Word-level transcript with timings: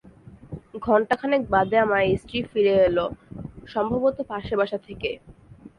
ঘণ্টা 0.85 1.13
খানেক 1.19 1.41
বাদে 1.53 1.77
আমার 1.85 2.01
স্ত্রী 2.21 2.39
ফিরে 2.51 2.73
এল, 2.87 2.97
সম্ভবত 3.73 4.17
পাশের 4.29 4.55
বাসা 4.59 4.77
থেকে। 4.87 5.09